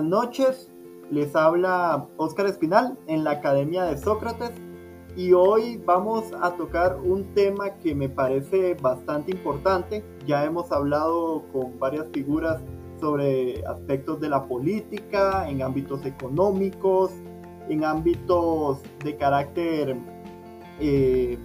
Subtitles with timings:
[0.00, 0.70] Noches,
[1.10, 4.52] les habla Óscar Espinal en la Academia de Sócrates
[5.16, 10.04] y hoy vamos a tocar un tema que me parece bastante importante.
[10.26, 12.60] Ya hemos hablado con varias figuras
[13.00, 17.12] sobre aspectos de la política, en ámbitos económicos,
[17.68, 19.96] en ámbitos de carácter
[20.80, 21.38] eh,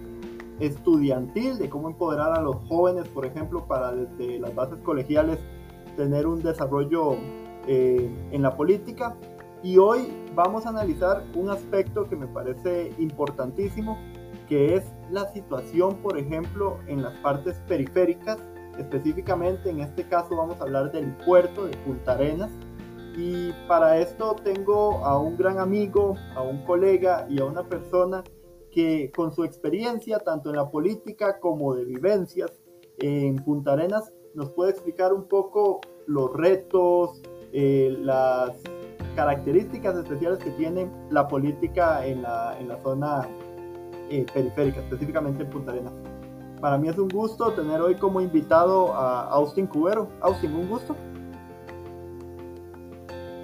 [0.60, 5.38] estudiantil, de cómo empoderar a los jóvenes, por ejemplo, para desde las bases colegiales
[5.96, 7.16] tener un desarrollo
[7.66, 9.16] eh, en la política.
[9.62, 13.96] Y hoy vamos a analizar un aspecto que me parece importantísimo,
[14.48, 18.38] que es la situación, por ejemplo, en las partes periféricas.
[18.78, 22.50] Específicamente, en este caso, vamos a hablar del puerto de Punta Arenas.
[23.16, 28.24] Y para esto tengo a un gran amigo, a un colega y a una persona
[28.72, 32.50] que con su experiencia, tanto en la política como de vivencias
[32.98, 38.52] en Punta Arenas, nos puede explicar un poco los retos, eh, las
[39.14, 43.28] características especiales que tiene la política en la, en la zona
[44.10, 45.92] eh, periférica, específicamente en Punta Arenas.
[46.60, 50.08] Para mí es un gusto tener hoy como invitado a Austin Cubero.
[50.20, 50.96] Austin, un gusto.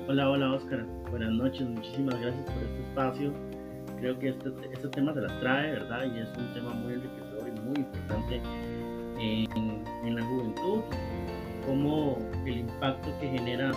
[0.08, 0.86] Hola, hola Oscar.
[1.10, 3.32] Buenas noches, muchísimas gracias por este espacio.
[3.98, 6.04] Creo que este, este tema se las trae, ¿verdad?
[6.04, 8.40] Y es un tema muy enriquecedor y muy importante
[9.18, 10.80] en, en la juventud,
[11.66, 13.72] como el impacto que genera,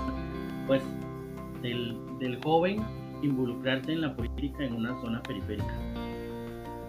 [0.72, 0.84] pues,
[1.62, 2.82] del, del joven
[3.22, 5.76] involucrarse en la política en una zona periférica.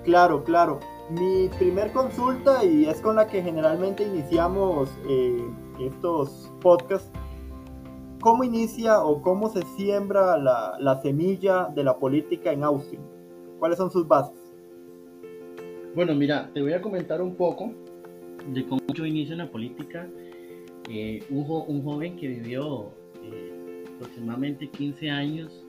[0.05, 0.79] Claro, claro.
[1.11, 5.45] Mi primer consulta, y es con la que generalmente iniciamos eh,
[5.81, 7.11] estos podcasts,
[8.21, 13.01] ¿cómo inicia o cómo se siembra la, la, semilla de la política en Austin?
[13.59, 14.39] ¿Cuáles son sus bases?
[15.97, 17.73] Bueno, mira, te voy a comentar un poco
[18.47, 20.09] de cómo yo inicio en la política.
[20.89, 22.91] Eh, un, jo un, joven que vivió
[23.23, 23.52] eh,
[24.03, 25.65] aproximadamente 15 años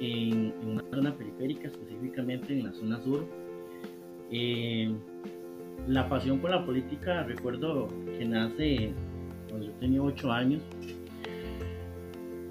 [0.00, 3.24] en, una zona periférica, específicamente en la zona sur.
[4.30, 4.92] Eh,
[5.86, 7.88] la pasión por la política, recuerdo
[8.18, 8.92] que nace
[9.48, 10.62] cuando yo tenía 8 años.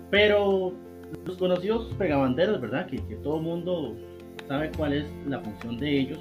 [0.10, 0.74] Pero
[1.26, 2.88] los conocidos pegabanderos, ¿verdad?
[2.88, 3.96] Que, que todo mundo
[4.48, 6.20] sabe cuál es la función de ellos.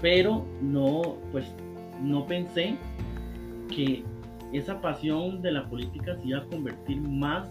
[0.00, 1.52] Pero no, pues
[2.00, 2.76] no pensé
[3.74, 4.04] que
[4.52, 7.48] esa pasión de la política se iba a convertir más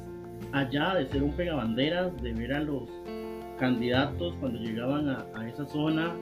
[0.51, 2.89] allá de ser un pegabanderas, de ver a los
[3.59, 6.13] candidatos cuando llegaban a, a esa zona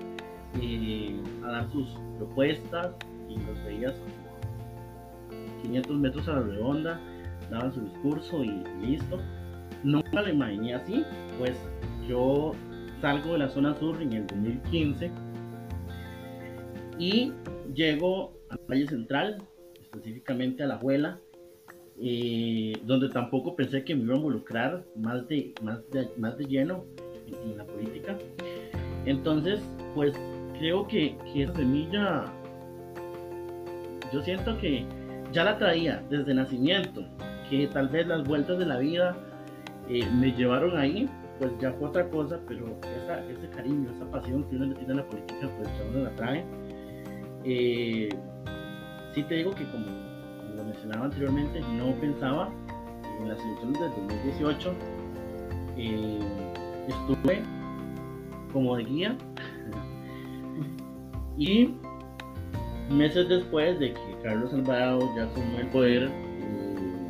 [0.61, 2.91] eh, a dar sus propuestas
[3.29, 3.93] y los veías
[5.63, 6.99] 500 metros a la redonda,
[7.49, 9.19] daban su discurso y, listo.
[9.83, 11.03] Nunca lo imaginé así,
[11.37, 11.57] pues
[12.07, 12.53] yo
[13.01, 15.11] salgo de la zona sur en el 2015
[16.97, 17.33] y
[17.73, 19.43] llego al Valle Central,
[19.95, 21.19] específicamente a la Abuela,
[22.01, 26.45] eh, donde tampoco pensé que me iba a involucrar más de, más de, más de
[26.45, 26.85] lleno
[27.27, 28.17] en, la política.
[29.05, 29.61] Entonces,
[29.93, 30.13] pues
[30.59, 32.25] creo que, esa semilla,
[34.11, 34.85] yo siento que
[35.31, 37.05] ya la traía desde nacimiento,
[37.49, 39.15] que tal vez las vueltas de la vida
[39.89, 42.77] eh, me llevaron ahí, pues ya fue otra cosa, pero
[43.29, 46.15] ese cariño, esa pasión que uno le tiene a la política, pues ya uno la
[46.15, 46.43] trae.
[47.43, 48.09] Eh,
[49.15, 52.51] sí te digo que como, como, lo mencionaba anteriormente, no pensaba
[53.19, 54.73] en las elecciones del 2018.
[55.77, 56.19] Eh,
[56.87, 57.41] estuve
[58.53, 59.17] como de guía
[61.37, 61.73] y
[62.89, 67.09] meses después de que Carlos Alvarado ya asumió el poder eh,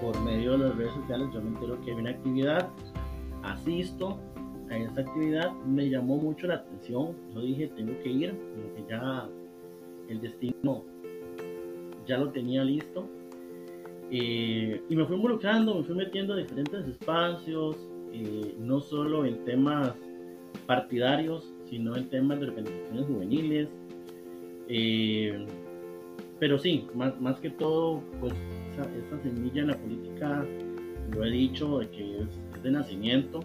[0.00, 2.68] por medio de las redes sociales, yo me entero que hay una actividad,
[3.42, 4.18] asisto
[4.70, 9.28] a esa actividad, me llamó mucho la atención, yo dije tengo que ir, porque ya
[10.08, 10.84] el destino
[12.12, 13.08] ya lo tenía listo.
[14.10, 17.76] Eh, y me fui involucrando, me fui metiendo a diferentes espacios,
[18.12, 19.94] eh, no solo en temas
[20.66, 23.68] partidarios, sino en temas de organizaciones juveniles.
[24.68, 25.46] Eh,
[26.38, 28.34] pero sí, más, más que todo, pues
[28.72, 30.44] esa, semilla en la política,
[31.14, 33.40] lo he dicho, de que es de nacimiento.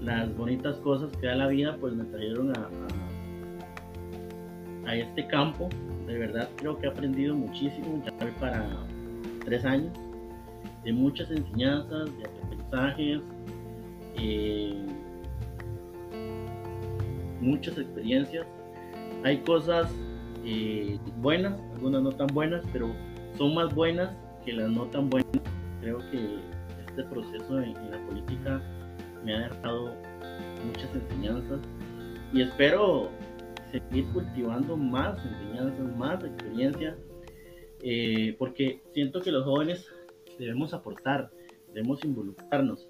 [0.00, 2.68] Las bonitas cosas que da la vida, pues me trajeron a,
[4.86, 5.68] a, este campo.
[6.06, 8.68] De verdad, creo que he aprendido muchísimo, ya para
[9.44, 9.92] tres años,
[10.84, 13.20] de muchas enseñanzas, de aprendizajes,
[14.16, 14.86] eh,
[17.40, 18.46] muchas experiencias.
[19.24, 19.90] Hay cosas
[20.44, 22.90] eh, buenas, algunas no tan buenas, pero
[23.38, 24.10] son más buenas
[24.44, 25.30] que las no tan buenas.
[25.80, 26.38] Creo que
[26.88, 28.60] este proceso en, en la política
[29.24, 29.94] me ha dejado
[30.66, 31.60] muchas enseñanzas
[32.32, 33.10] y espero
[33.72, 36.96] seguir cultivando más enseñanzas, más experiencia
[37.82, 39.88] eh, porque siento que los jóvenes
[40.38, 41.30] debemos aportar,
[41.74, 42.86] debemos involucrarnos.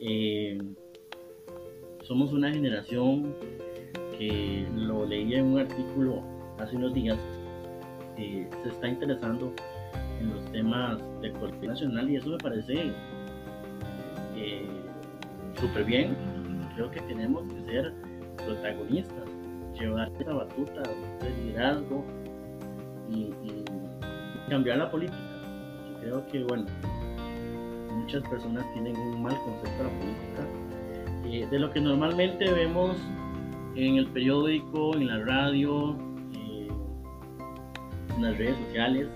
[0.00, 0.58] Eh,
[2.02, 3.34] somos una generación
[4.18, 6.22] que lo leí en un artículo
[6.58, 7.18] hace unos días,
[8.16, 9.54] que se está interesando
[10.20, 12.92] en los temas de coordinación nacional y eso me parece
[14.36, 14.66] eh,
[15.60, 16.16] súper bien.
[16.74, 17.94] Creo que tenemos que ser
[18.44, 19.28] protagonistas,
[19.80, 20.82] llevar esa batuta
[21.20, 22.04] de liderazgo
[23.08, 23.30] y,
[24.48, 25.18] cambiar la política.
[25.92, 26.66] Yo creo que, bueno,
[27.92, 30.46] muchas personas tienen un mal concepto de la política,
[31.24, 32.96] eh, de lo que normalmente vemos
[33.76, 35.96] en el periódico, en la radio,
[36.34, 36.68] eh,
[38.16, 39.08] en las redes sociales.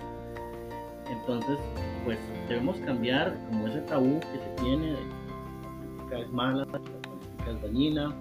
[1.09, 1.57] Entonces,
[2.05, 2.17] pues
[2.47, 7.61] debemos cambiar como ese tabú que se tiene la política es mala, la política es
[7.61, 8.15] dañina.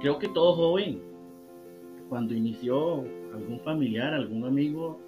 [0.00, 1.00] Creo que todo joven,
[2.08, 4.98] cuando inició algún familiar, algún amigo,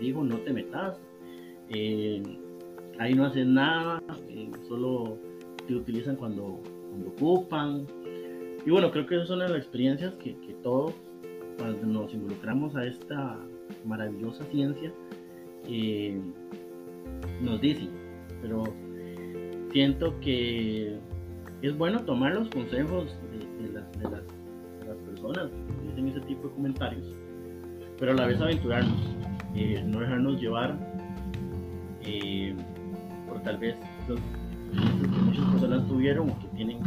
[0.00, 1.00] dijo no te metas,
[1.70, 2.22] eh,
[2.98, 5.18] ahí no haces nada, eh, solo
[5.66, 7.86] te utilizan cuando, cuando ocupan.
[8.66, 10.94] Y bueno, creo que esas son las experiencias que, que todos,
[11.58, 13.38] cuando nos involucramos a esta
[13.84, 14.92] maravillosa ciencia,
[15.68, 16.20] eh,
[17.40, 17.90] nos dicen,
[18.42, 18.64] pero
[19.72, 20.98] siento que
[21.62, 23.16] es bueno tomar los consejos
[23.68, 27.06] de, las, personas que dicen ese tipo de comentarios,
[27.98, 29.16] pero a la vez aventurarnos,
[29.54, 30.78] eh, no dejarnos llevar
[32.02, 32.54] eh,
[33.26, 33.76] por tal vez
[34.08, 36.78] los que muchas personas tuvieron o que tienen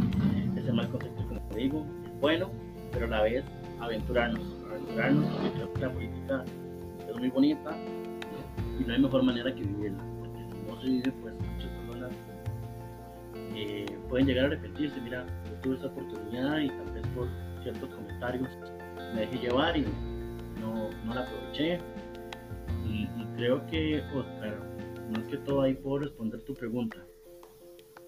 [0.55, 1.85] ese mal concepto, como te digo,
[2.21, 2.51] bueno,
[2.91, 3.43] pero a la vez
[3.79, 5.25] aventurarnos, aventurarnos,
[5.63, 6.45] porque la política
[7.09, 7.75] es muy bonita,
[8.79, 10.03] y no hay mejor manera que vivirla.
[10.19, 11.71] Porque no se vive, pues muchas
[14.09, 14.99] pueden llegar a arrepentirse.
[15.01, 17.27] Mira, yo tuve esa oportunidad y tal vez por
[17.63, 18.49] ciertos comentarios
[19.13, 19.85] me dejé llevar y
[20.61, 21.79] no, no la aproveché.
[22.85, 24.57] Y, creo que, Oscar,
[25.13, 26.97] más que todo ahí puedo responder tu pregunta.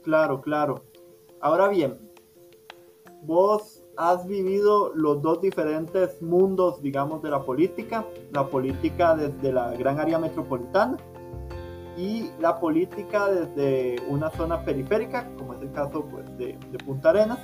[0.03, 0.83] Claro, claro.
[1.39, 1.99] Ahora bien,
[3.21, 9.75] vos has vivido los dos diferentes mundos, digamos, de la política, la política desde la
[9.75, 10.97] gran área metropolitana
[11.99, 17.09] y la política desde una zona periférica, como es el caso pues, de, de Punta
[17.09, 17.39] Arenas.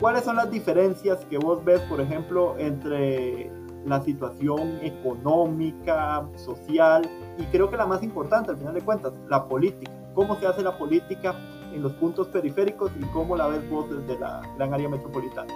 [0.00, 3.50] ¿Cuáles son las diferencias que vos ves, por ejemplo, entre
[3.86, 7.08] la situación económica, social
[7.38, 9.92] y creo que la más importante, al final de cuentas, la política?
[10.12, 11.36] ¿Cómo se hace la política
[11.72, 15.54] en los puntos periféricos y cómo la ves vos desde la gran área metropolitana?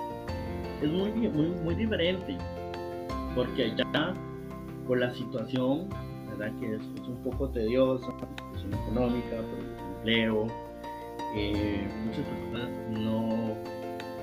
[0.80, 2.38] Es muy, muy, muy diferente,
[3.34, 4.14] porque allá,
[4.86, 5.88] por la situación,
[6.60, 10.46] que es, un poco tediosa, situación económica, por el empleo,
[11.34, 13.52] eh, muchas personas no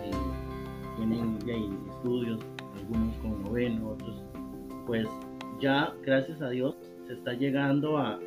[0.03, 0.11] eh,
[0.97, 1.37] tienen
[1.89, 2.39] estudios,
[2.77, 4.23] algunos con noveno, otros,
[4.85, 5.07] pues
[5.59, 6.75] ya, gracias a Dios,
[7.07, 8.19] se está llegando a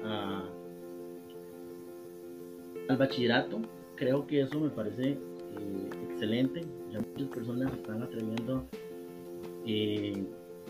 [2.88, 3.60] al bachillerato.
[3.96, 6.62] Creo que eso me parece eh, excelente.
[6.90, 8.66] Ya muchas personas están atreviendo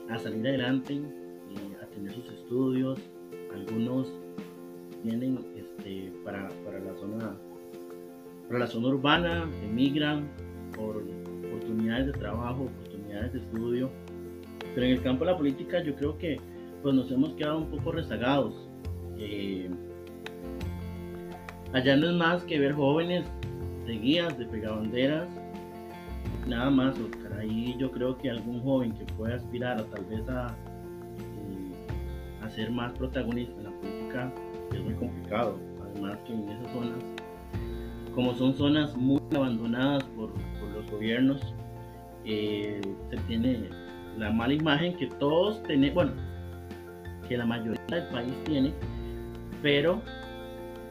[0.08, 1.00] a salir adelante,
[1.56, 2.98] eh, a tener sus estudios.
[3.54, 4.12] Algunos
[5.02, 7.36] vienen este, para, para, la zona
[8.48, 10.28] para la zona urbana, emigran
[10.76, 11.04] por
[11.46, 13.90] oportunidades de trabajo, oportunidades de estudio.
[14.74, 16.40] Pero en el campo de la política yo creo que
[16.82, 18.54] pues, nos hemos quedado un poco rezagados.
[21.72, 23.24] Allá no es más que ver jóvenes
[23.86, 25.28] de guías, de pegabanderas,
[26.46, 27.32] nada más, Oscar.
[27.38, 30.71] Ahí yo creo que algún joven que pueda aspirar a tal vez a, eh,
[32.42, 34.32] a ser más protagonista en la política
[34.72, 35.58] es muy complicado.
[35.82, 36.98] Además que en esas zonas,
[38.14, 40.32] como son zonas muy abandonadas por,
[40.74, 41.54] los gobiernos,
[42.24, 42.80] eh,
[43.10, 43.68] se tiene
[44.16, 46.12] la mala imagen que todos tenemos, bueno,
[47.28, 48.72] que la mayoría del país tiene,
[49.60, 50.00] pero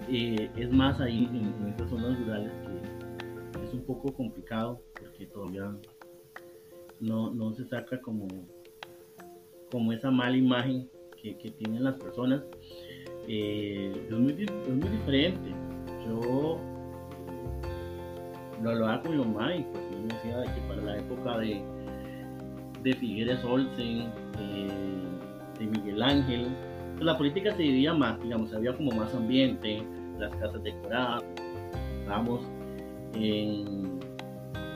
[0.07, 2.51] es más ahí en, estas zonas rurales
[3.53, 5.73] que es un poco complicado porque todavía
[6.99, 8.27] no, no se saca como,
[9.71, 10.89] como esa mala imagen
[11.21, 12.41] que, tienen las personas.
[13.27, 15.51] Eh, es, muy, es muy diferente.
[16.05, 16.59] Yo
[18.61, 21.61] lo hablaba con mi mamá y pues me decía que para la época de,
[22.83, 24.11] de Figueres Olsen,
[25.59, 26.47] de Miguel Ángel,
[26.93, 29.83] pues la política se dividía más, digamos, había como más ambiente,
[30.19, 31.23] las casas decoradas,
[32.07, 32.41] vamos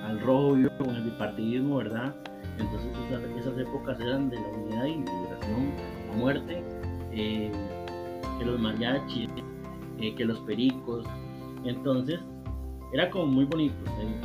[0.04, 2.16] al rollo con el bipartidismo, ¿verdad?
[2.58, 2.92] Entonces
[3.38, 5.74] esas, épocas eran de la unidad y liberación
[6.16, 6.64] muerte,
[7.12, 7.52] eh,
[8.40, 9.30] que los mariachis,
[10.00, 11.06] eh, que los pericos,
[11.64, 12.20] entonces
[12.94, 13.76] era como muy bonito,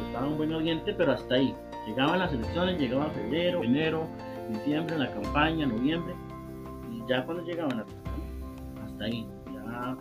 [0.07, 1.55] estaba un buen ambiente, pero hasta ahí.
[1.87, 4.07] Llegaban las elecciones, llegaba febrero, enero,
[4.51, 6.15] diciembre, la campaña, noviembre,
[6.93, 9.97] y ya cuando llegaban hasta ahí, ya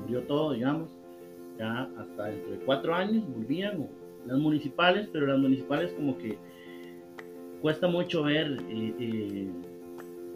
[0.00, 0.90] murió todo, digamos,
[1.58, 3.88] ya hasta dentro de cuatro años volvían
[4.26, 6.38] las municipales, pero las municipales como que
[7.60, 9.50] cuesta mucho ver eh,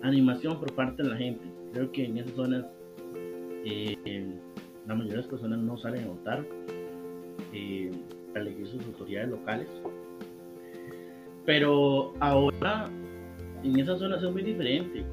[0.03, 1.45] animación por parte de la gente.
[1.73, 2.67] Creo que en esas zonas
[3.65, 3.97] eh,
[4.87, 6.45] la mayoría de las personas no salen a votar
[8.33, 9.69] para elegir sus autoridades locales.
[11.45, 12.89] Pero ahora
[13.63, 15.05] en esas zonas es muy diferente.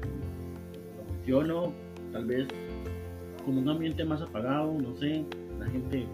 [0.96, 1.72] Lo menciono,
[2.12, 2.48] tal vez
[3.44, 5.24] como un ambiente más apagado, no sé,
[5.58, 6.06] la gente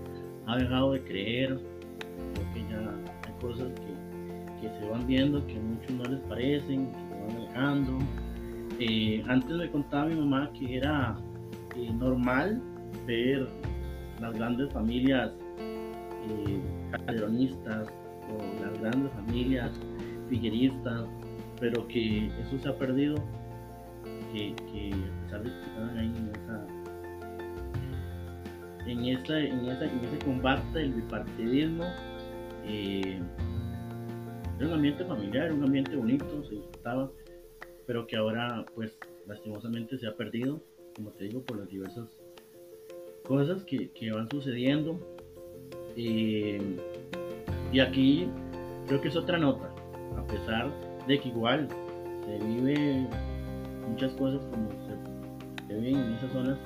[0.47, 1.59] ha dejado de creer,
[2.35, 2.95] porque ya
[3.26, 7.26] hay cosas que, que se van viendo que a muchos no les parecen, que se
[7.26, 7.99] van alejando.
[8.78, 11.16] Eh, antes me contaba mi mamá que era
[11.76, 12.61] eh, normal
[13.06, 13.49] ver
[14.21, 16.61] las grandes familias eh,
[16.92, 19.71] o las grandes familias
[20.28, 21.06] figueristas,
[21.61, 23.16] pero que eso se ha perdido,
[24.33, 26.66] que, a pesar de que estaban ahí en esa
[28.87, 31.85] en, esa, en, esa, en ese combate del bipartidismo,
[32.64, 33.21] eh,
[34.59, 37.11] era un ambiente familiar, un ambiente bonito, se disfrutaba,
[37.87, 40.62] pero que ahora, pues, lastimosamente se ha perdido,
[40.95, 42.09] como te digo, por las diversas
[43.26, 44.99] cosas que, que van sucediendo.
[45.97, 46.61] Eh,
[47.73, 48.28] y aquí
[48.87, 49.71] creo que es otra nota,
[50.16, 50.71] a pesar
[51.07, 51.69] de que igual
[52.25, 53.07] se vive
[53.88, 56.59] muchas cosas como se, se viven en esas zonas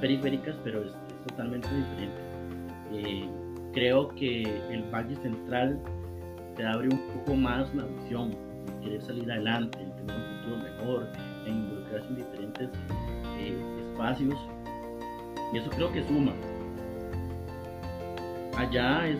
[0.00, 0.92] periféricas, pero es,
[1.26, 2.20] totalmente diferente.
[2.92, 3.28] Eh,
[3.72, 5.80] creo que el Valle Central
[6.56, 8.36] te abre un poco más la visión,
[8.82, 11.08] querer salir adelante, tener un futuro mejor,
[11.46, 12.70] en involucrarse en diferentes
[13.38, 13.56] eh,
[13.90, 14.38] espacios.
[15.52, 16.32] Y eso creo que suma.
[18.56, 19.18] Allá es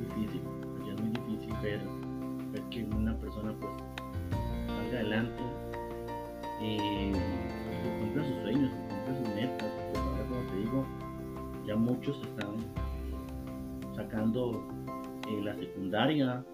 [0.00, 0.42] difícil,
[0.82, 1.80] allá es muy difícil ver,
[2.52, 3.72] ver que una persona pues
[4.66, 5.42] salga adelante
[6.62, 7.12] eh,
[8.00, 9.72] cumpla sus sueños, cumpla sus metas.
[10.28, 10.86] Como te digo,
[11.66, 12.56] ya muchos están
[13.96, 14.62] sacando
[15.28, 16.44] eh, la secundaria,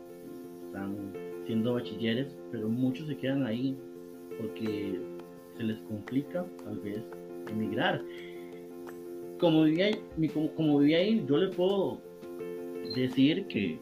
[0.67, 1.13] están
[1.47, 3.77] siendo bachilleres, pero muchos se quedan ahí
[4.39, 5.01] porque
[5.57, 7.03] se les complica tal vez
[7.51, 8.03] emigrar.
[9.39, 12.01] Como vivía ahí, como, vivía ahí yo le puedo
[12.95, 13.79] decir que,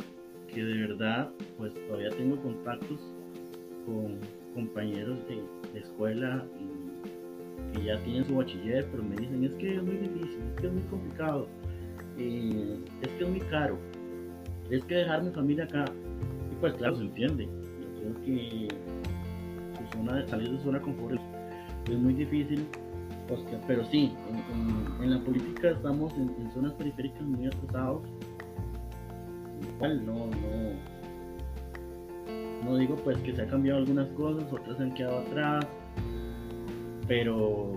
[0.52, 3.00] que, de verdad pues todavía tengo contactos
[3.87, 4.18] con
[4.54, 5.37] compañeros de,
[5.73, 6.85] de escuela y
[7.75, 10.66] que ya tienen su bachiller, pero me dicen, es que es muy difícil, es que
[10.66, 11.49] es muy complicado,
[12.18, 13.78] eh, es que es muy caro,
[14.71, 15.85] es que dejar mi familia acá,
[16.61, 18.68] pues claro, se entiende, yo creo que
[19.78, 21.20] su zona, salir de su zona confort
[21.90, 22.66] es muy difícil,
[23.66, 24.12] pero sí,
[25.02, 28.02] en, la política estamos en, zonas periféricas muy atrasados,
[29.76, 30.73] igual no, no,
[32.64, 35.66] no digo pues que se ha cambiado algunas cosas, otras se han quedado atrás,
[37.06, 37.73] pero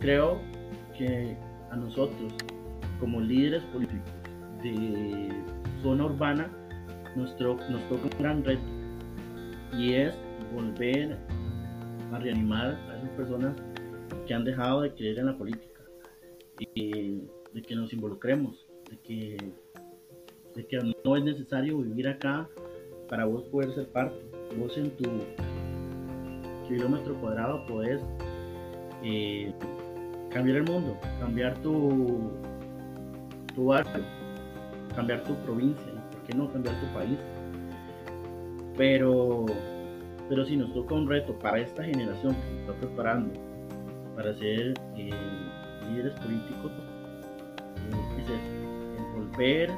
[0.00, 0.40] creo
[0.96, 1.36] que
[1.70, 2.32] a nosotros,
[3.00, 4.12] como líderes políticos
[4.62, 5.28] de
[5.82, 6.50] zona urbana,
[7.16, 8.62] nos, nos toca un gran reto
[9.76, 10.14] y es
[10.54, 11.18] volver
[12.12, 13.56] a reanimar a esas personas
[14.26, 15.80] que han dejado de creer en la política
[16.58, 19.36] y de que nos involucremos, de que,
[20.54, 22.48] de que no es necesario vivir acá
[23.08, 24.16] para vos poder ser parte.
[24.58, 25.04] Vos en tu
[26.68, 28.00] kilómetro cuadrado puedes
[29.02, 29.52] eh,
[30.30, 32.30] cambiar el mundo, cambiar tu,
[33.54, 34.04] tu barrio,
[34.94, 35.95] cambiar tu provincia, ¿por
[36.26, 37.18] qué no cambiar tu país?
[38.76, 39.46] Pero,
[40.28, 43.32] pero si nos toca un reto para esta generación que se está preparando
[44.14, 45.10] para ser eh,
[45.90, 46.72] líderes políticos,
[47.76, 49.70] eh, es volver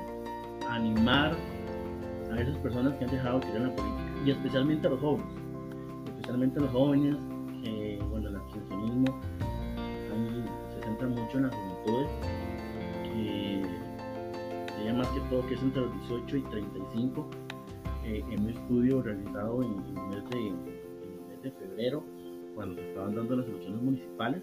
[0.69, 1.37] a animar
[2.33, 5.39] a esas personas que han dejado de querer la política y especialmente a los jóvenes
[6.29, 7.17] especialmente los jóvenes,
[7.65, 9.19] que bueno, el abstencionismo
[10.75, 12.11] se centra mucho en las juventudes,
[14.93, 17.27] más que todo que es entre los 18 y 35,
[18.05, 22.03] eh, en un estudio realizado en, el mes de, febrero,
[22.55, 24.43] cuando se estaban dando las elecciones municipales.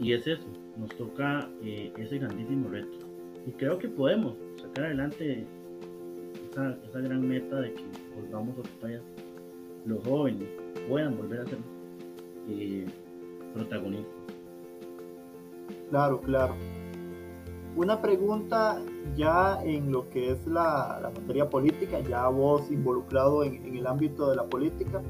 [0.00, 0.46] Y es eso,
[0.76, 2.98] nos toca eh, ese grandísimo reto.
[3.46, 5.46] Y creo que podemos sacar adelante
[6.50, 7.84] esa, esa gran meta de que
[8.20, 9.02] volvamos a Octavia
[9.88, 10.48] los jóvenes
[10.88, 11.58] puedan volver a ser
[12.50, 12.86] eh,
[13.54, 14.12] protagonistas.
[15.90, 16.54] Claro, claro.
[17.78, 18.76] Una pregunta
[19.16, 24.34] ya en lo que es la, materia política, ya vos involucrado en, el ámbito de
[24.34, 25.00] la política,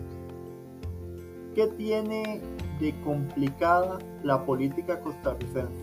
[1.54, 2.42] ¿qué tiene
[2.78, 5.82] de complicada la política costarricense?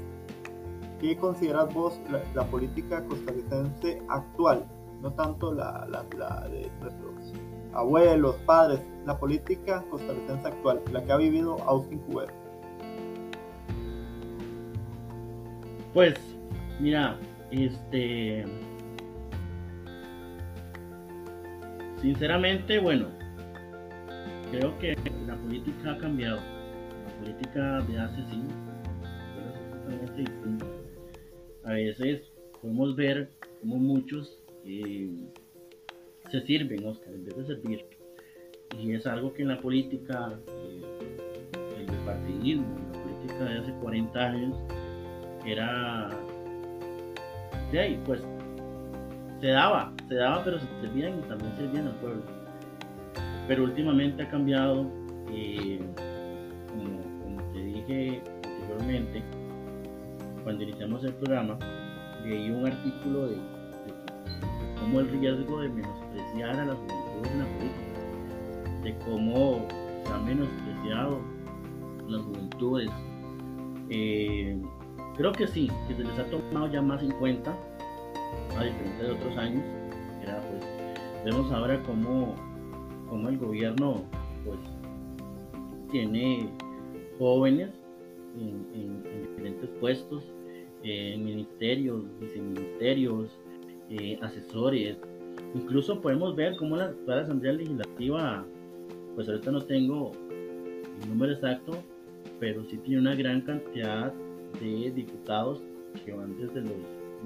[1.01, 2.00] ¿Qué consideras vos
[2.36, 4.68] la, política costarricense actual?
[5.01, 5.88] No tanto la,
[6.51, 7.34] de nuestros
[7.74, 12.32] abuelos, padres, la política costarricense actual, la que ha vivido Austin Cubero?
[15.96, 16.35] Pues,
[16.79, 17.17] mira,
[17.51, 18.46] este.
[22.01, 23.08] Sinceramente, bueno,
[24.51, 26.38] creo que la política ha cambiado.
[26.38, 28.53] La política de hace cinco
[29.44, 30.65] es totalmente distinta.
[31.63, 32.22] A veces
[32.62, 35.10] podemos ver como muchos eh,
[36.32, 37.86] se sirven, Oscar, en vez de servir.
[38.79, 40.82] Y es algo que en la política, eh,
[41.77, 44.58] el bipartidismo, la política de hace 40 años,
[45.46, 46.10] era.
[47.75, 48.22] De ahí, pues
[49.41, 52.22] se daba, se daba, pero se servían y también servían al pueblo.
[53.50, 54.89] Pero últimamente ha cambiado,
[55.29, 55.82] eh,
[56.70, 59.22] como, te dije anteriormente,
[60.46, 61.60] cuando iniciamos el programa,
[62.24, 63.41] leí un artículo de, de
[64.79, 69.67] cómo el riesgo de menospreciar a las juventudes en la política, de cómo
[70.05, 71.20] se ha menospreciado
[72.08, 72.89] las juventudes.
[73.89, 74.62] Eh,
[75.17, 77.55] creo que sí, que se les ha tomado ya más en cuenta,
[78.57, 79.63] a diferencia de otros años.
[80.25, 80.63] Pues,
[81.25, 82.36] vemos ahora cómo,
[83.10, 84.03] cómo el gobierno
[84.43, 84.60] pues,
[85.91, 86.50] tiene
[87.17, 87.69] jóvenes
[88.39, 90.24] en, diferentes puestos,
[90.84, 93.29] en ministerios, viceministerios,
[93.89, 94.98] eh, asesores.
[95.53, 98.45] Incluso podemos ver cómo la actual Asamblea Legislativa,
[99.15, 101.84] pues ahorita no tengo el número exacto,
[102.39, 104.13] pero sí tiene una gran cantidad
[104.60, 105.62] de diputados
[106.06, 106.78] que van desde los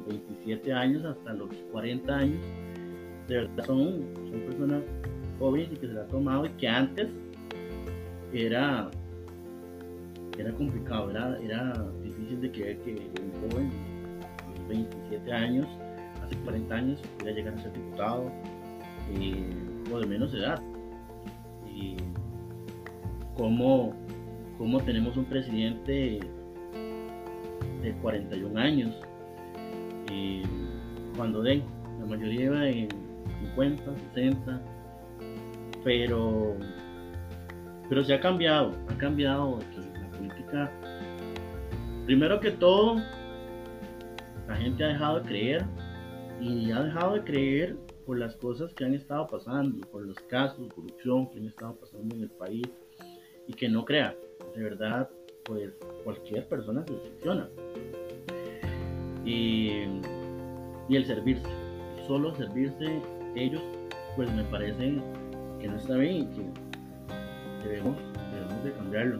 [0.08, 2.39] 27 años hasta los 40 años.
[3.28, 4.84] De verdad son, son personas
[5.38, 7.10] jóvenes y que se la han tomado y que antes
[8.34, 8.89] era,
[10.38, 13.70] era complicado, era, era difícil de creer que un joven
[14.67, 15.67] de 27 años,
[16.24, 18.32] hace 40 años, pudiera llegar a ser diputado
[19.13, 19.43] eh,
[19.91, 20.62] o de menos edad.
[21.67, 21.96] Y
[23.38, 23.93] cómo,
[24.58, 26.20] cómo tenemos un presidente
[27.82, 28.96] de 41 años.
[30.12, 30.44] Y
[31.15, 31.63] cuando den,
[32.00, 32.89] la mayoría iba en
[33.56, 34.62] 50, 60,
[35.84, 36.56] pero,
[37.88, 40.72] pero se ha cambiado, ha cambiado la política.
[42.06, 42.98] Primero que todo,
[44.48, 45.65] la gente ha dejado de creer
[46.42, 50.68] y ha dejado de creer por las cosas que han estado pasando, por los casos
[50.68, 52.68] de corrupción que han estado pasando en el país
[53.48, 54.15] y que no crea.
[54.56, 55.10] De verdad,
[55.50, 57.50] pues cualquier persona se decepciona.
[59.26, 59.82] Y,
[60.88, 61.50] y el servirse,
[62.08, 63.02] solo servirse
[63.36, 63.62] ellos,
[64.16, 65.02] pues me parece
[65.60, 67.98] que no está bien y que debemos,
[68.32, 69.20] debemos de cambiarlo.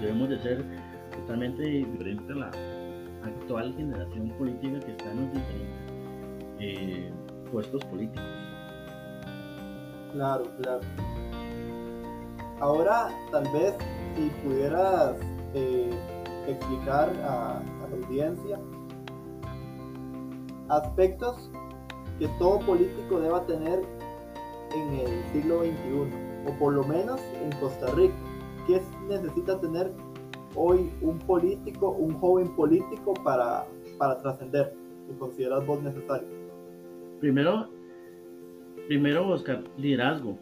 [0.00, 0.64] Debemos de ser
[1.12, 2.50] totalmente diferente a la
[3.22, 5.90] actual generación política que está en los diferentes
[6.58, 7.12] eh,
[7.52, 8.24] puestos políticos.
[10.12, 10.80] Claro, claro.
[12.60, 13.74] Ahora, tal vez,
[14.14, 15.16] si pudieras
[15.54, 15.90] eh,
[16.46, 18.60] explicar a, la audiencia
[20.68, 21.50] aspectos
[22.18, 23.80] que todo político deba tener
[24.74, 28.14] en el siglo XXI, o por lo menos en Costa Rica.
[28.66, 29.90] ¿Qué necesita tener
[30.54, 33.66] hoy un político, un joven político para,
[33.98, 34.74] para trascender?
[35.08, 36.28] ¿Qué consideras vos necesario?
[37.20, 37.68] Primero,
[38.86, 40.38] primero buscar liderazgo.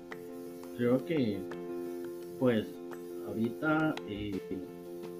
[0.76, 1.40] Creo que,
[2.38, 2.66] pues,
[3.26, 4.40] ahorita eh,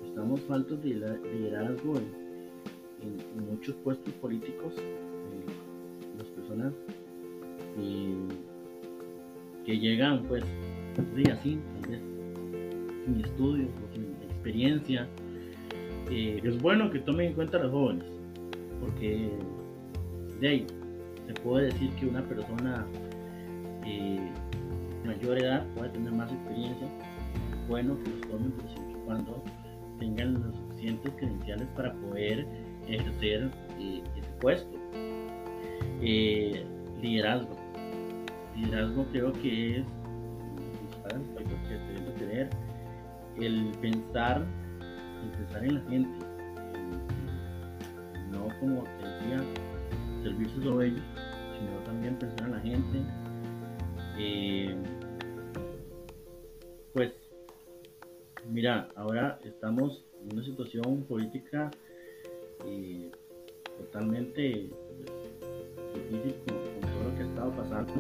[0.07, 0.95] estamos faltos de
[1.35, 4.75] liderazgo en, muchos puestos políticos.
[4.77, 6.73] Eh, las personas
[7.79, 8.15] eh,
[9.65, 10.45] que llegan pues
[11.15, 12.01] sí, así, tal vez
[13.05, 15.09] sin estudios sin experiencia.
[16.11, 18.05] Eh, es bueno que tomen en cuenta a los jóvenes,
[18.81, 19.31] porque
[20.41, 20.67] de ahí
[21.27, 22.87] se puede decir que una persona
[23.85, 24.33] eh,
[25.05, 26.89] mayor edad puede tener más experiencia.
[27.69, 28.55] Bueno que los tomen,
[29.05, 29.43] cuando
[29.99, 32.47] tengan los suficientes credenciales para poder
[32.87, 34.79] ejercer eh, ese puesto.
[36.01, 36.65] Eh,
[37.01, 37.57] liderazgo
[38.59, 39.87] liderazgo creo que es
[41.09, 42.51] algo que debemos tener
[43.37, 44.45] el pensar,
[45.23, 46.19] el pensar en la gente,
[48.31, 49.45] no como te decía,
[50.23, 51.03] servirse solo ellos,
[51.59, 52.99] sino también pensar en la gente.
[54.19, 54.75] Eh,
[56.93, 57.13] pues,
[58.51, 61.71] mira, ahora estamos en una situación política
[62.67, 63.13] eh,
[63.79, 64.69] totalmente
[65.95, 67.95] difícil con, todo lo que ha estado pasando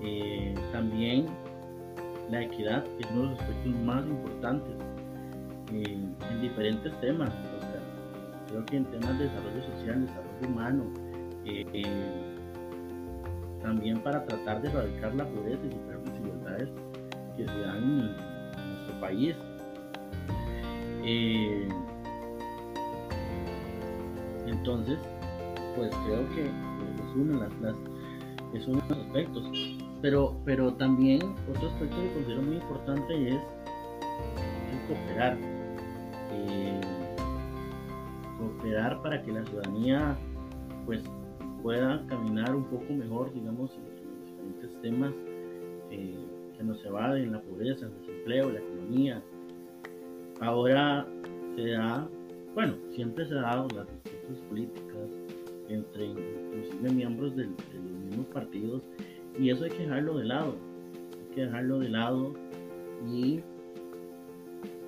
[0.00, 1.26] eh, también
[2.30, 4.74] la equidad es uno de los aspectos más importantes
[5.72, 7.30] en diferentes temas.
[8.48, 10.84] creo que en temas de desarrollo social, desarrollo humano,
[13.62, 16.68] también para tratar de erradicar la pobreza y superar las desigualdades
[17.36, 19.36] que se dan en nuestro país.
[21.04, 21.68] Eh,
[24.46, 24.98] entonces,
[25.76, 27.76] pues creo que es uno de, las,
[28.54, 29.44] es uno de los aspectos.
[30.02, 31.20] Pero, pero también
[31.54, 33.40] otro aspecto que considero muy importante es
[34.88, 35.36] cooperar.
[36.32, 36.80] Eh,
[38.38, 40.16] cooperar para que la ciudadanía
[40.86, 41.02] pues
[41.62, 45.12] pueda caminar un poco mejor, digamos, en los diferentes temas
[45.90, 46.24] eh,
[46.56, 49.22] que nos evaden, la pobreza, el desempleo, la economía.
[50.40, 51.06] Ahora
[51.56, 52.08] se da,
[52.54, 55.08] bueno, siempre se ha dado las disputas políticas
[55.68, 57.54] entre inclusive miembros de los
[58.06, 58.82] mismos partidos
[59.38, 60.56] y eso hay que dejarlo de lado,
[61.12, 62.34] hay que dejarlo de lado
[63.12, 63.40] y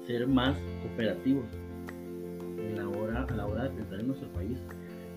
[0.07, 1.45] ser más cooperativos
[3.17, 4.59] a la hora de pensar en nuestro país.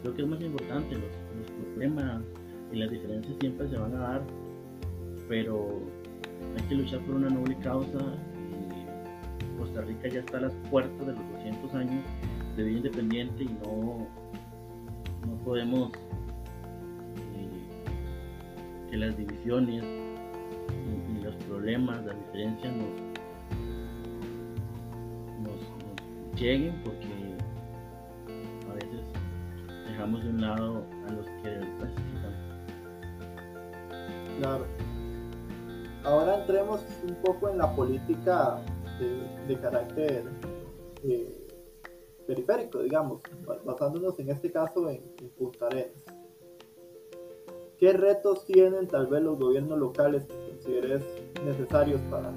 [0.05, 2.21] Creo que es más importante, los, problemas
[2.71, 4.21] y las diferencias siempre se van a dar,
[5.27, 5.81] pero
[6.55, 7.97] hay que luchar por una noble causa.
[9.57, 12.03] Costa Rica ya está a las puertas de los 200 años
[12.55, 14.07] de vida independiente y no,
[15.25, 15.91] no podemos
[17.33, 17.49] eh,
[18.91, 23.15] que las divisiones y, y, los problemas, las diferencias nos,
[26.39, 27.14] lleguen porque
[30.35, 32.33] un a los que necesitan.
[34.39, 34.65] Claro.
[36.03, 38.59] Ahora entremos un poco en la política
[39.47, 40.23] de, carácter
[41.03, 41.47] eh,
[42.27, 43.21] periférico, digamos,
[43.65, 45.01] basándonos en este caso en,
[45.37, 46.03] Punta Arenas.
[47.79, 51.03] ¿Qué retos tienen tal vez los gobiernos locales que consideres
[51.43, 52.31] necesarios para,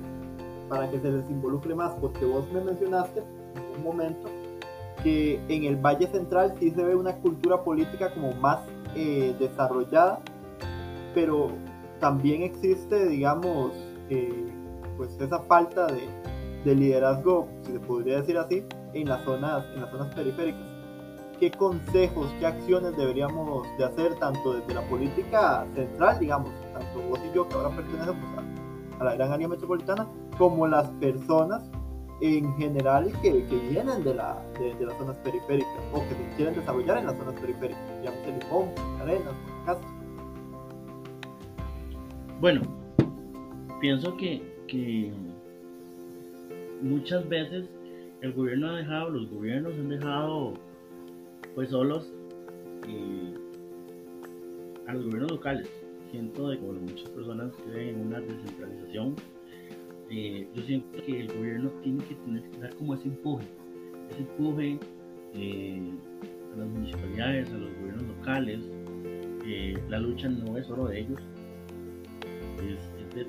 [0.69, 1.95] para que se les involucre más?
[2.01, 3.23] Porque vos me mencionaste
[3.79, 4.29] momento,
[5.03, 8.61] que en el Valle Central sí se ve una cultura política como más
[8.95, 10.21] eh, desarrollada,
[11.15, 11.51] pero
[12.01, 13.73] también existe, digamos,
[14.11, 14.47] eh,
[14.97, 16.09] pues esa falta de,
[16.65, 20.63] de, liderazgo, si se podría decir así, en las zonas, en las zonas periféricas.
[21.39, 27.21] ¿Qué consejos, qué acciones deberíamos de hacer tanto desde la política central, digamos, tanto vos
[27.31, 31.63] y yo que ahora pertenecemos a, a la gran área metropolitana, como las personas
[32.21, 33.33] en general que,
[33.71, 37.35] vienen de, la, de, las zonas periféricas o que se quieren desarrollar en las zonas
[37.41, 39.35] periféricas, llámese Limón, Arenas,
[39.67, 39.89] Castro.
[42.41, 42.63] Bueno,
[43.81, 45.13] pienso que, que
[46.83, 47.67] muchas veces
[48.21, 50.55] el gobierno ha dejado, los gobiernos han dejado
[51.55, 52.13] pues solos
[52.89, 53.35] eh,
[54.87, 55.69] a los gobiernos locales.
[56.11, 59.15] Siento de que muchas personas creen en una descentralización
[60.11, 63.45] eh, yo siento que el gobierno tiene que tener que dar como ese empuje,
[64.11, 64.79] ese empuje
[65.35, 65.93] eh,
[66.55, 68.61] a las municipalidades, a los gobiernos locales.
[69.47, 71.21] Eh, la lucha no es solo de ellos,
[72.59, 73.27] es, de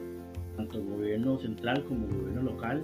[0.55, 2.83] tanto gobierno central como gobierno local.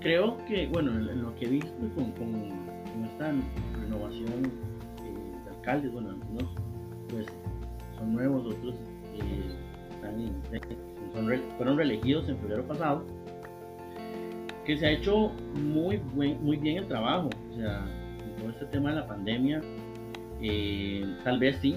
[0.00, 2.68] creo que, bueno, en, lo que he visto con, con,
[3.04, 3.32] esta
[3.80, 6.50] renovación de alcaldes, bueno, algunos
[7.08, 7.26] pues
[7.96, 8.74] son nuevos, otros
[11.56, 13.04] fueron reelegidos en febrero pasado,
[14.64, 17.30] que se ha hecho muy, muy bien el trabajo.
[17.50, 17.84] O sea,
[18.38, 19.60] todo este tema de la pandemia,
[20.40, 21.76] eh, tal vez sí,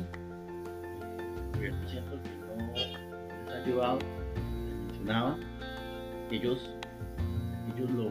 [1.62, 4.00] el siento que no les ha ayudado,
[4.88, 5.38] mencionaba,
[6.32, 6.70] ellos,
[7.76, 8.08] ellos lo,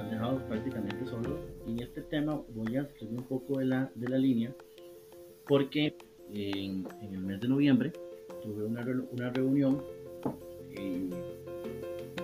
[0.00, 1.40] han dejado prácticamente solos.
[1.66, 4.54] Y en este tema voy a escribir un poco de la, de la línea,
[5.46, 5.96] porque
[6.32, 7.92] en el mes de noviembre
[8.46, 9.82] tuve una, una reunión,
[10.70, 11.10] eh,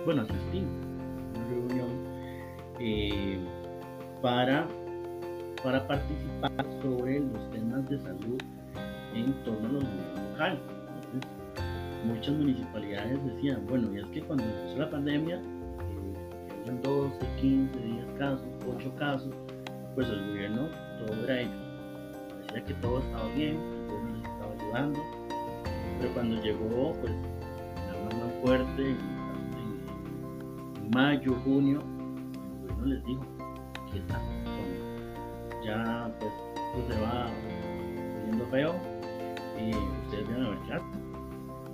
[0.05, 0.63] bueno, asistí
[1.35, 1.89] una reunión
[2.79, 3.37] eh,
[4.21, 4.67] para,
[5.61, 8.41] para participar sobre los temas de salud
[9.13, 10.59] en torno a los gobiernos locales.
[12.05, 17.79] muchas municipalidades decían, bueno, y es que cuando empezó la pandemia, eh, habían 12, 15,
[17.79, 19.33] 10 casos, 8 casos,
[19.93, 21.51] pues el gobierno todo era ello.
[22.47, 24.99] Decía que todo estaba bien, el gobierno les estaba ayudando,
[26.09, 27.13] cuando llegó, pues,
[28.11, 28.97] la más fuerte, en,
[30.93, 33.21] mayo, junio, el gobierno les dijo,
[33.87, 34.01] aquí
[35.65, 36.33] ya, pues,
[36.77, 37.27] esto se va
[38.19, 38.73] poniendo feo,
[39.59, 39.71] y
[40.05, 41.03] ustedes a ver qué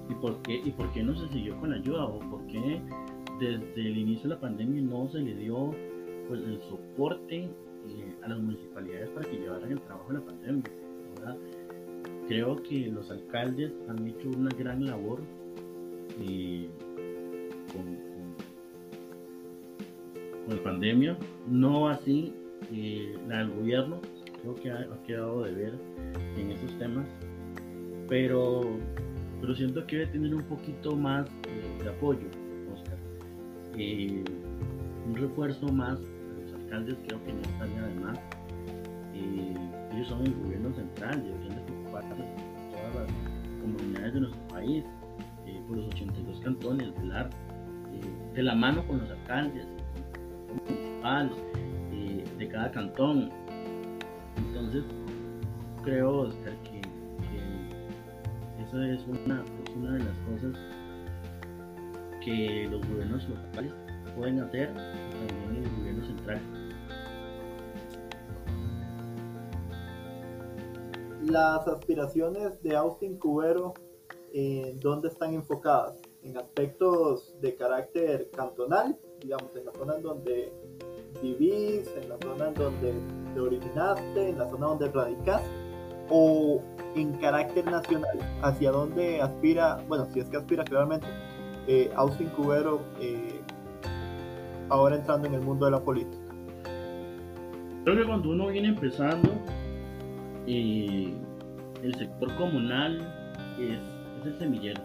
[0.10, 2.06] ¿Y por, qué, ¿Y por qué no se siguió con la ayuda?
[2.06, 2.82] ¿O por qué
[3.40, 5.72] desde el inicio de la pandemia no se le dio
[6.28, 10.64] pues, el soporte eh, a las municipalidades para que llevaran el trabajo de la pandemia?
[12.30, 15.20] Creo que los alcaldes han hecho una gran labor
[16.22, 16.70] eh,
[17.74, 18.10] con,
[20.48, 22.34] la pandemia, no así
[22.72, 24.00] eh, la del gobierno,
[24.42, 25.74] creo que ha, quedado de ver
[26.38, 27.08] en esos temas,
[28.08, 28.62] pero,
[29.42, 31.28] pero siento que debe tener un poquito más
[31.84, 32.28] de apoyo,
[32.74, 32.98] Oscar.
[33.76, 38.20] un refuerzo más a los alcaldes creo que no estaría de más.
[39.94, 41.24] ellos son el gobierno central,
[42.04, 44.86] de todas las comunidades de nuestro país,
[45.68, 47.30] por los 82 cantones, velar
[48.34, 49.68] de la mano con los alcaldes
[50.68, 51.34] municipales
[52.38, 53.30] de cada cantón.
[54.38, 54.84] Entonces,
[55.84, 56.82] creo, Oscar, que,
[58.64, 59.44] eso es una,
[59.76, 60.54] una de las cosas
[62.24, 63.74] que los gobiernos locales
[64.16, 66.40] pueden hacer, también el gobierno central.
[71.30, 73.76] Las aspiraciones de Austin Cubero,
[74.34, 76.02] ¿en dónde están enfocadas?
[76.24, 80.52] ¿En aspectos de carácter cantonal, digamos, en la zona donde
[81.22, 82.94] vivís, en la zona en donde
[83.36, 85.44] te originaste, en la zona donde radicas,
[86.10, 86.64] o
[86.96, 91.06] en carácter nacional, hacia dónde aspira, bueno, si es que aspira claramente,
[91.68, 93.40] eh, Austin Cubero eh,
[94.70, 96.24] ahora entrando en el mundo de la política.
[97.84, 99.30] Creo que cuando uno viene empezando,
[100.48, 101.14] eh,
[101.84, 103.00] el sector comunal
[103.60, 103.80] es,
[104.26, 104.82] el semillero.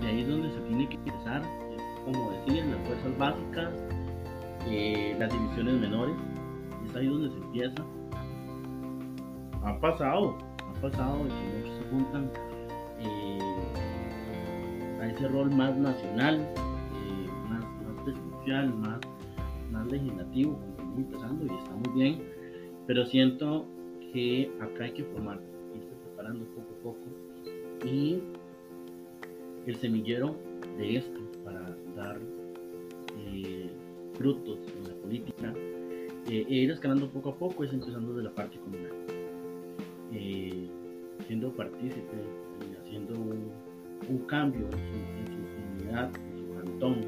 [0.00, 1.42] De ahí es donde se tiene que empezar,
[2.04, 3.72] como decir, las fuerzas básicas,
[4.66, 6.16] eh, las divisiones menores.
[6.86, 7.82] Es ahí donde se empieza.
[9.64, 12.30] Ha pasado, ha pasado de que muchos se juntan
[13.00, 13.38] eh,
[15.00, 19.00] a ese rol más nacional, eh, más, más presidencial, más,
[19.72, 22.22] más legislativo, como empezando y está muy bien,
[22.86, 23.66] pero siento
[24.16, 25.38] que acá hay que formar,
[25.74, 27.86] irse preparando poco a poco.
[27.86, 28.22] Y
[29.66, 30.34] el semillero
[30.78, 32.18] de esto para dar
[34.14, 35.52] frutos en la política,
[36.30, 38.92] eh, e ir escalando poco a poco es empezando de la parte comunal,
[40.14, 40.66] eh,
[41.26, 47.00] siendo partícipe, eh, haciendo un, cambio en su, comunidad, en su cantón,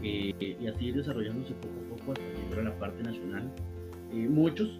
[0.00, 3.50] y así desarrollándose poco a poco hasta llegar a la parte nacional.
[4.12, 4.78] muchos,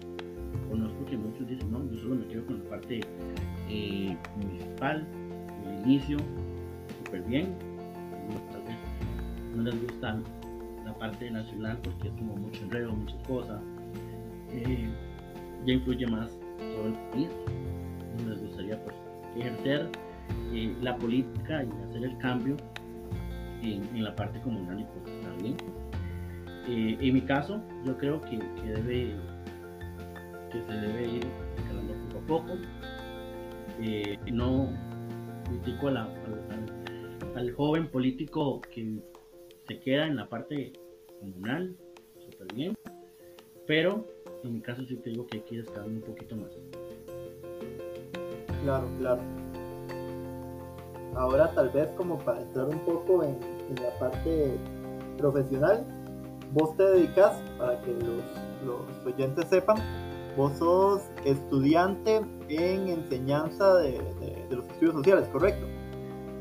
[0.69, 3.01] conozco que muchos dicen, no, yo solo me quedo con la parte
[4.37, 5.05] municipal,
[5.65, 6.17] el inicio,
[7.03, 7.55] súper bien,
[8.51, 8.77] tal vez
[9.55, 10.19] no les gusta
[10.85, 13.61] la parte nacional porque es como mucho enredo, muchas cosas.
[14.51, 14.89] Eh,
[15.65, 17.29] ya influye más todo el país.
[18.25, 18.95] Nos gustaría pues,
[19.37, 19.89] ejercer
[20.53, 22.57] eh, la política y hacer el cambio
[23.61, 25.55] en, la parte comunal y pues bien.
[26.67, 29.15] Eh, en mi caso, yo creo que, debe
[30.51, 32.53] que se debe ir escalando poco a poco.
[34.31, 34.69] no
[35.45, 35.97] critico al,
[37.35, 38.99] al joven político que
[39.67, 40.73] se queda en la parte
[41.19, 41.75] comunal,
[42.19, 42.75] súper bien,
[43.67, 44.05] pero
[44.43, 46.51] en mi caso sí te digo que hay que ir un poquito más.
[48.63, 49.21] Claro, claro.
[51.15, 53.37] Ahora tal vez como para entrar un poco en,
[53.81, 54.57] la parte
[55.17, 55.85] profesional,
[56.51, 59.77] vos te dedicas, para que los, oyentes sepan,
[60.37, 64.01] vos sos estudiante en enseñanza de
[64.49, 65.67] los estudios sociales, ¿correcto?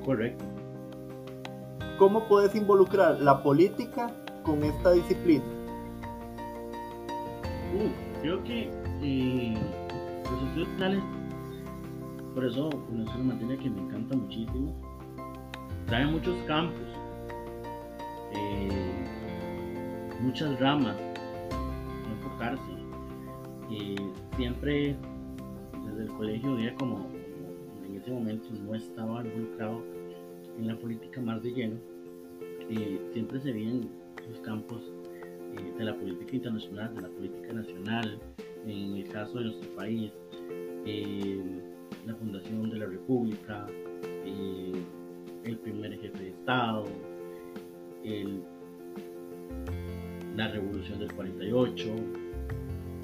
[0.04, 0.44] Correcto.
[1.98, 4.10] ¿Cómo puedes involucrar la política
[4.42, 5.44] con esta disciplina?
[7.74, 8.70] Uh, creo que
[9.02, 9.54] eh,
[10.24, 11.02] los estudios finales,
[12.34, 14.74] por eso es una materia que me encanta muchísimo,
[15.86, 16.88] trae muchos campos,
[18.32, 19.04] eh,
[20.20, 20.96] muchas ramas,
[22.10, 22.79] enfocarse.
[23.70, 23.96] Eh,
[24.36, 24.96] siempre
[25.86, 27.08] desde el colegio veía como
[27.86, 29.84] en ese momento no estaba involucrado
[30.58, 31.76] en la política más de lleno,
[33.12, 33.88] siempre se ven
[34.28, 34.82] los campos
[35.56, 38.18] eh, de la política internacional, de la política nacional,
[38.66, 40.12] en el caso de nuestro país,
[40.86, 41.40] eh,
[42.06, 43.66] la fundación de la República,
[44.24, 44.72] eh,
[45.44, 46.84] el primer jefe de Estado,
[50.36, 51.94] la revolución del 48,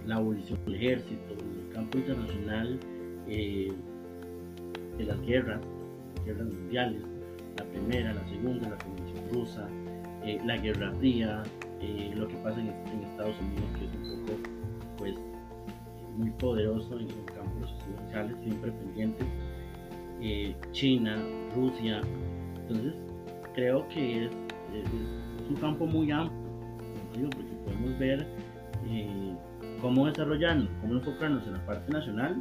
[0.07, 2.79] la abolición del ejército, el campo internacional
[3.27, 5.61] de las guerras,
[6.25, 7.03] guerras mundiales,
[7.59, 9.69] la primera, la segunda, la Revolución Rusa,
[10.25, 11.43] eh, la Guerra Fría,
[11.81, 14.49] eh, lo que pasa en, Estados Unidos, que es un poco,
[14.99, 15.15] pues,
[16.17, 17.09] muy poderoso en
[17.61, 17.71] los
[18.05, 19.27] sociales, siempre pendientes,
[20.21, 21.17] eh, China,
[21.55, 22.01] Rusia,
[22.57, 22.95] entonces
[23.55, 24.31] creo que es,
[25.49, 28.27] un campo muy amplio, porque podemos ver
[29.87, 32.41] cómo desarrollarnos, cómo enfocarnos en la parte nacional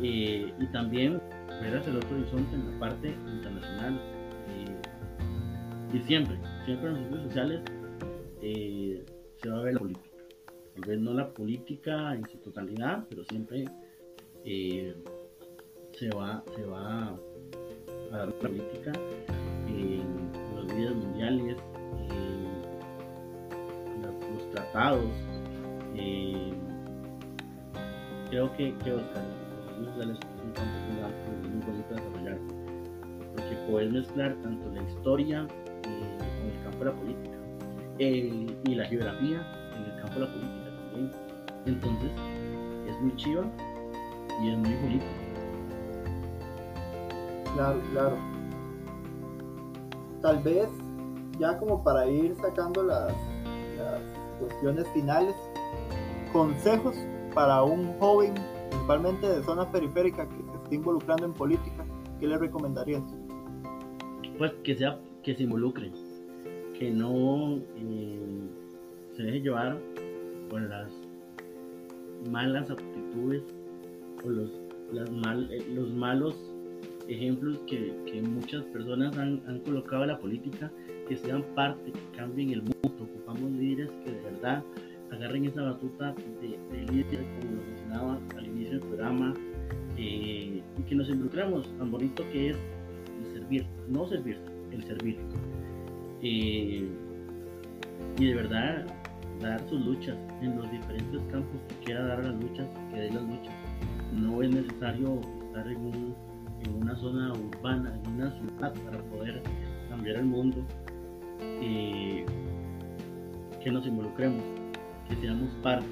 [0.00, 1.22] y también
[1.60, 4.00] ver hacia el otro horizonte en la parte internacional.
[4.48, 7.60] Eh, y siempre, siempre en los estudios sociales
[8.42, 9.06] eh,
[9.40, 10.10] se va a ver la política.
[10.74, 13.66] tal vez no la política en su totalidad, pero siempre
[14.44, 14.96] eh,
[15.92, 17.16] se va, se va a
[18.10, 18.92] dar la política
[19.68, 21.56] en los líderes mundiales,
[23.94, 25.29] en los, tratados.
[28.30, 29.24] Creo que, que Oscar,
[29.98, 32.38] es un campo muy, muy bonito de desarrollar,
[33.34, 35.46] porque puedes mezclar tanto la historia
[35.84, 37.36] eh, con el campo de la política
[37.98, 41.10] eh, y la geografía en el campo de la política también.
[41.66, 42.10] Entonces,
[42.88, 43.44] es muy chiva
[44.42, 45.06] y es muy bonito.
[47.54, 48.16] Claro, claro.
[50.22, 50.68] Tal vez,
[51.38, 53.12] ya como para ir sacando las
[54.38, 55.34] cuestiones finales,
[56.32, 56.96] consejos
[57.34, 58.34] para un joven,
[58.70, 61.84] principalmente de zona periférica, que se esté involucrando en política,
[62.18, 63.02] ¿qué le recomendarías?
[64.38, 65.92] Pues que sea, que se involucre,
[66.78, 68.48] que no eh,
[69.16, 69.78] se deje llevar
[70.48, 70.90] por las
[72.30, 73.42] malas actitudes
[74.24, 74.50] o los,
[74.92, 76.36] eh, los malos
[77.08, 80.70] ejemplos que, muchas personas han, colocado a la política,
[81.08, 82.80] que sean parte, que cambien el mundo.
[83.00, 84.64] Ocupamos líderes que de verdad
[85.12, 89.34] agarren esa batuta de, líderes, como lo mencionaba al inicio del programa,
[89.96, 92.56] eh, y que nos involucremos, tan bonito que es
[93.18, 94.38] el servir, no servir,
[94.72, 95.18] el servir.
[96.22, 96.88] Eh,
[98.18, 98.86] y de verdad
[99.40, 103.22] dar sus luchas en los diferentes campos que quiera dar las luchas, que dé las
[103.22, 103.54] luchas.
[104.12, 106.14] No es necesario estar en,
[106.62, 109.42] en una zona urbana, en una ciudad para poder
[109.88, 110.64] cambiar el mundo.
[111.40, 112.24] Eh,
[113.62, 114.42] que nos involucremos,
[115.10, 115.86] que seamos parte,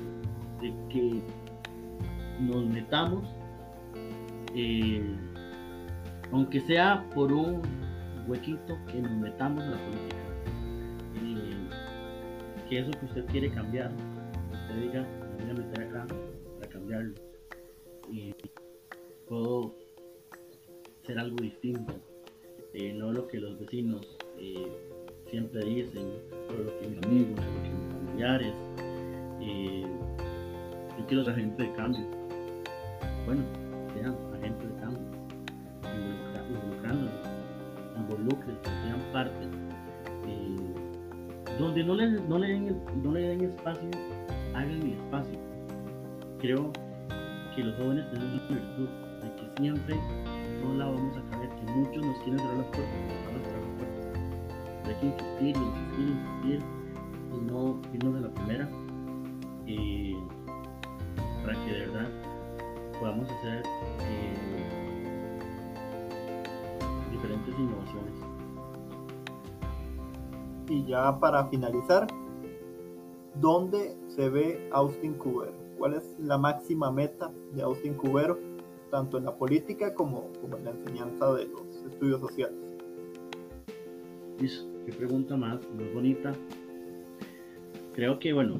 [0.62, 1.20] de que
[2.40, 3.28] nos metamos,
[4.54, 5.16] eh,
[6.30, 7.60] aunque sea por un
[8.28, 10.16] huequito, que nos metamos en la política.
[11.16, 13.90] Eh, que eso que usted quiere cambiar,
[14.52, 16.06] usted diga, me voy a meter acá
[16.58, 17.14] para cambiarlo.
[18.10, 18.34] Y
[19.26, 19.74] puedo
[21.06, 21.94] ser algo distinto,
[22.72, 24.16] eh, no lo que los vecinos
[25.28, 26.06] siempre dicen,
[26.48, 28.54] o lo que mis amigos, o lo que mis familiares
[29.48, 32.06] yo quiero ser agente de cambio.
[33.26, 33.42] Bueno,
[33.94, 35.00] sean agentes de cambio,
[36.48, 37.14] involucrándolos,
[37.96, 39.44] involucren, sean parte.
[40.26, 43.88] Eh, donde no le, no, le den no le den espacio,
[44.54, 45.38] hagan el espacio.
[46.38, 46.72] Creo
[47.54, 48.88] que los jóvenes tenemos una virtud
[49.22, 49.96] de que siempre
[50.62, 54.08] no la vamos a caer, que muchos nos quieren cerrar las puertas, cerrar las puertas.
[54.86, 56.60] Hay que insistir, insistir, insistir
[57.34, 58.68] y no irnos de la primera
[61.44, 62.08] para que de verdad
[62.98, 63.62] podamos hacer
[64.00, 65.38] eh,
[67.12, 68.14] diferentes innovaciones.
[70.68, 72.06] Y ya para finalizar,
[73.40, 75.54] ¿dónde se ve Austin Cubero?
[75.78, 78.38] ¿Cuál es la máxima meta de Austin Cubero,
[78.90, 82.58] tanto en la política como, como en la enseñanza de los estudios sociales?
[84.86, 86.32] qué pregunta más, muy bonita.
[87.94, 88.58] Creo que, bueno,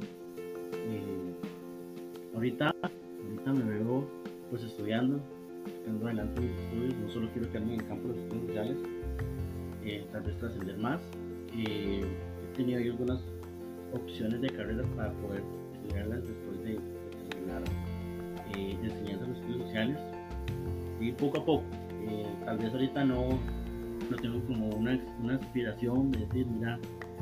[2.35, 4.09] ahorita, ahorita me veo
[4.51, 5.21] pues estudiando,
[5.65, 8.77] sacando adelante mis estudios, no solo quiero quedarme en el campo de los estudios sociales,
[9.85, 11.01] eh, tal vez trascender más.
[11.57, 13.21] Eh, he tenido algunas
[13.93, 15.43] opciones de carrera para poder
[15.75, 16.75] estudiarlas después de,
[18.55, 19.99] eh, enseñanza de los estudios sociales.
[21.01, 21.65] Y poco a poco,
[22.45, 23.39] tal vez ahorita no,
[24.11, 26.79] no tengo como una, una aspiración de decir, mira,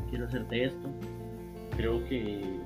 [0.09, 0.89] quiero hacerte esto,
[1.77, 2.59] creo que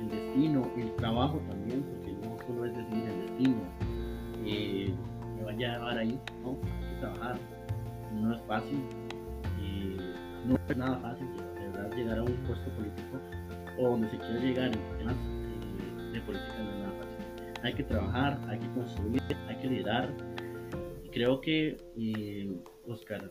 [0.00, 3.62] el destino, el trabajo también, porque no solo es decir el destino,
[4.44, 4.94] eh,
[5.36, 6.58] me vaya a llevar ahí, ¿no?
[6.64, 7.38] Hay que trabajar,
[8.14, 8.80] no es fácil,
[9.60, 9.96] eh,
[10.46, 13.18] no es nada fácil, de verdad, llegar a un puesto político
[13.78, 17.64] o donde se quiera llegar en temas eh, de política no es nada fácil.
[17.64, 20.14] Hay que trabajar, hay que construir, hay que liderar.
[21.12, 21.76] Creo que,
[22.86, 23.30] Oscar,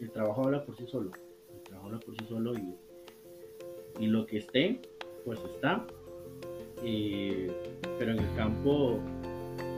[0.00, 1.10] el trabajo habla por sí solo,
[1.54, 2.74] el trabajo habla por sí solo y,
[4.00, 4.80] y lo que esté,
[5.24, 5.86] pues está
[6.80, 9.00] pero en el campo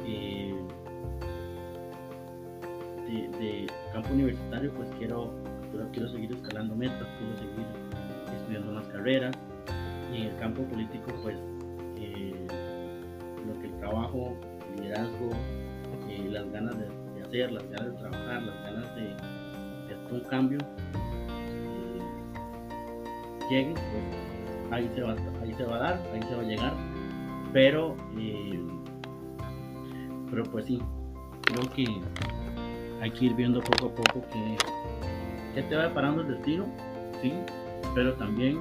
[0.07, 0.55] eh,
[3.09, 5.33] de, campo universitario pues quiero,
[5.93, 7.67] quiero seguir escalando metas, quiero seguir
[8.37, 9.37] estudiando más carreras.
[10.13, 11.37] Y en el campo político pues
[11.97, 12.35] eh,
[13.47, 14.37] lo que el trabajo,
[14.75, 15.31] el liderazgo,
[16.09, 20.59] eh, las ganas de, hacer, las ganas de trabajar, las ganas de, hacer un cambio
[23.51, 26.90] lleguen, pues ahí se, va, ahí se va a dar, ahí se va a llegar
[27.53, 28.61] pero, eh,
[30.31, 30.81] pero pues sí,
[31.43, 31.85] creo que
[33.01, 34.57] hay que ir viendo poco a poco que,
[35.55, 36.67] que te va deparando el destino,
[37.23, 37.33] sí,
[37.95, 38.59] pero también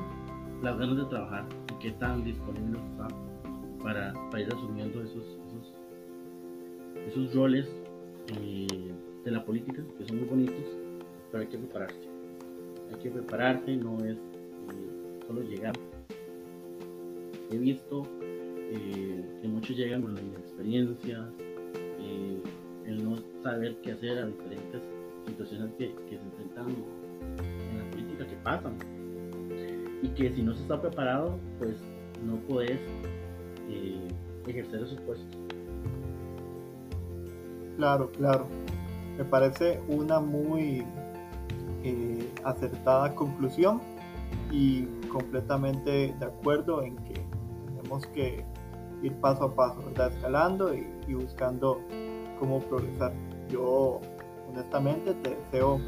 [0.62, 1.46] las ganas de trabajar,
[1.80, 3.08] qué tan disponible está
[3.82, 5.74] para, para ir asumiendo esos, esos,
[7.08, 7.68] esos roles
[8.42, 8.68] eh,
[9.24, 10.66] de la política, que son muy bonitos,
[11.32, 12.00] pero hay que prepararse.
[12.92, 15.74] Hay que prepararse, no es eh, solo llegar.
[17.52, 18.04] He visto
[18.72, 21.30] eh, que muchos llegan con la inexperiencia,
[22.86, 24.82] el no saber qué hacer a diferentes
[25.28, 26.70] situaciones que, se enfrentan
[27.38, 28.78] en la política, que pasan.
[30.02, 31.76] Y que si no se está preparado, pues
[32.26, 32.80] no puedes
[34.48, 35.38] ejercer esos puestos.
[37.78, 38.48] Claro, claro.
[39.18, 40.84] Me parece una muy
[41.84, 43.82] eh, acertada conclusión
[44.52, 47.22] y completamente de acuerdo en que
[47.68, 48.44] tenemos que
[49.02, 50.12] ir paso a paso, ¿verdad?
[50.14, 51.82] escalando y, y buscando
[52.40, 53.14] cómo progresar.
[53.50, 54.00] Yo
[54.50, 55.80] honestamente te deseo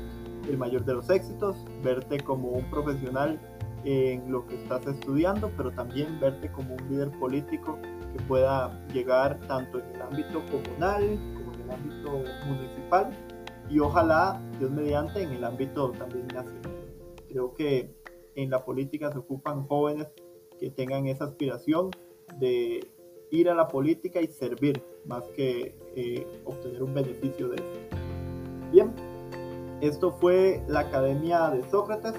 [0.48, 3.40] el mayor de los éxitos, verte como un profesional
[3.84, 9.40] en lo que estás estudiando, pero también verte como un líder político que pueda llegar
[9.48, 12.12] tanto en el ámbito comunal como en el ámbito
[12.48, 13.10] municipal
[13.70, 16.72] y ojalá, Dios mediante, en el ámbito también nacional.
[17.30, 17.96] Creo que
[18.36, 20.08] en la política se ocupan jóvenes
[20.60, 21.90] que tengan esa aspiración
[22.38, 22.86] de
[23.32, 27.80] ir a la política y servir más que eh, obtener un beneficio de eso.
[28.72, 28.94] Bien,
[29.82, 32.14] esto fue la Academia de Sócrates.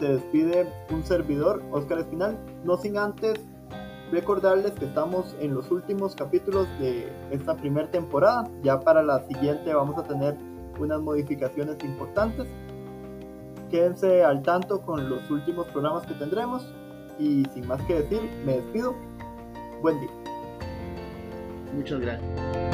[0.00, 3.38] Se despide un servidor, Óscar Espinal, no sin antes
[4.10, 8.50] recordarles que estamos en los últimos capítulos de esta primera temporada.
[8.62, 10.36] Ya para la siguiente vamos a tener
[10.78, 12.46] unas modificaciones importantes.
[13.70, 16.66] Quédense al tanto con los últimos programas que tendremos
[17.18, 18.94] y sin más que decir, me despido.
[19.82, 20.23] Buen día.
[21.74, 22.73] Muchas gracias.